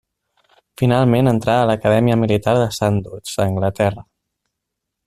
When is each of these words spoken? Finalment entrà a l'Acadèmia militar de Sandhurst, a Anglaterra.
Finalment 0.81 1.31
entrà 1.33 1.57
a 1.59 1.67
l'Acadèmia 1.71 2.17
militar 2.23 2.57
de 2.63 2.67
Sandhurst, 2.79 3.39
a 3.45 3.49
Anglaterra. 3.53 4.09